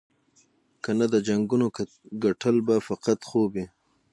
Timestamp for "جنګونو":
1.27-1.67